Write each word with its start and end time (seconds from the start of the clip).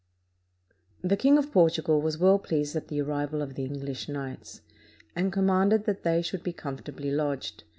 ]The 1.11 1.15
King 1.15 1.37
of 1.37 1.51
Portugal 1.51 2.01
was 2.01 2.17
well 2.17 2.39
pleased 2.39 2.75
at 2.75 2.87
the 2.87 2.99
arrival 3.01 3.39
of 3.43 3.53
the 3.53 3.65
English 3.65 4.09
knights, 4.09 4.61
and 5.15 5.31
commanded 5.31 5.83
that 5.85 6.01
they 6.01 6.23
should 6.23 6.41
be 6.41 6.53
comfortably 6.53 7.11
lodged. 7.11 7.65